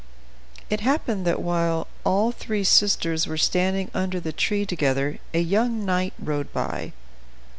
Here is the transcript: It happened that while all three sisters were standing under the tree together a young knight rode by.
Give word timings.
It 0.67 0.79
happened 0.79 1.27
that 1.27 1.43
while 1.43 1.85
all 2.03 2.31
three 2.31 2.63
sisters 2.63 3.27
were 3.27 3.37
standing 3.37 3.91
under 3.93 4.19
the 4.19 4.33
tree 4.33 4.65
together 4.65 5.19
a 5.31 5.41
young 5.41 5.85
knight 5.85 6.15
rode 6.17 6.51
by. 6.51 6.93